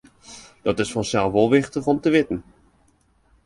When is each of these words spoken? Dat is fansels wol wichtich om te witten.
Dat 0.65 0.79
is 0.81 0.91
fansels 0.93 1.33
wol 1.35 1.49
wichtich 1.55 1.85
om 1.91 1.99
te 2.01 2.09
witten. 2.15 2.39